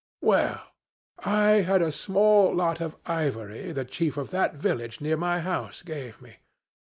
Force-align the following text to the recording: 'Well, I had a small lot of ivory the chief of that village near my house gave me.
'Well, 0.19 0.63
I 1.19 1.61
had 1.61 1.83
a 1.83 1.91
small 1.91 2.55
lot 2.55 2.81
of 2.81 2.97
ivory 3.05 3.71
the 3.71 3.85
chief 3.85 4.17
of 4.17 4.31
that 4.31 4.55
village 4.55 4.99
near 4.99 5.15
my 5.15 5.41
house 5.41 5.83
gave 5.83 6.19
me. 6.23 6.37